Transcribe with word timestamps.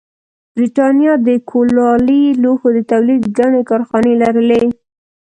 برېټانیا 0.55 1.13
د 1.27 1.29
کولالي 1.49 2.23
لوښو 2.41 2.67
د 2.75 2.79
تولید 2.91 3.23
ګڼې 3.37 3.61
کارخانې 3.69 4.13
لرلې 4.21 4.63